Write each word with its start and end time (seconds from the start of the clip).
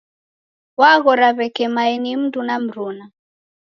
Waghora 0.79 1.27
w'eke 1.37 1.65
mae 1.75 1.93
ni 2.03 2.11
mndu 2.19 2.39
na 2.47 2.55
mruna. 2.63 3.05